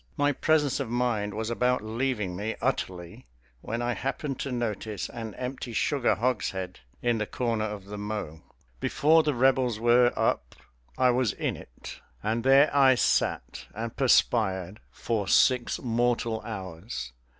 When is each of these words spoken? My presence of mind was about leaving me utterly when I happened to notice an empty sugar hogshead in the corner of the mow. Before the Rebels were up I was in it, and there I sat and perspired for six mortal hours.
My 0.17 0.31
presence 0.31 0.79
of 0.79 0.89
mind 0.89 1.35
was 1.35 1.51
about 1.51 1.83
leaving 1.83 2.35
me 2.35 2.55
utterly 2.59 3.27
when 3.61 3.83
I 3.83 3.93
happened 3.93 4.39
to 4.39 4.51
notice 4.51 5.09
an 5.09 5.35
empty 5.35 5.73
sugar 5.73 6.15
hogshead 6.15 6.79
in 7.03 7.19
the 7.19 7.27
corner 7.27 7.65
of 7.65 7.85
the 7.85 7.99
mow. 7.99 8.41
Before 8.79 9.21
the 9.21 9.35
Rebels 9.35 9.79
were 9.79 10.11
up 10.17 10.55
I 10.97 11.11
was 11.11 11.33
in 11.33 11.55
it, 11.55 11.99
and 12.23 12.43
there 12.43 12.75
I 12.75 12.95
sat 12.95 13.67
and 13.75 13.95
perspired 13.95 14.79
for 14.89 15.27
six 15.27 15.79
mortal 15.79 16.41
hours. 16.43 17.13